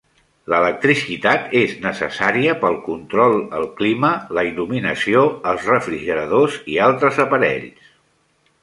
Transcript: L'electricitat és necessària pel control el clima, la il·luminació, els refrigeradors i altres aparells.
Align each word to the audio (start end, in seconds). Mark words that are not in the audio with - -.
L'electricitat 0.51 1.51
és 1.59 1.75
necessària 1.83 2.55
pel 2.63 2.77
control 2.87 3.37
el 3.59 3.69
clima, 3.83 4.11
la 4.39 4.45
il·luminació, 4.53 5.23
els 5.53 5.71
refrigeradors 5.75 6.61
i 6.77 6.85
altres 6.91 7.23
aparells. 7.29 7.95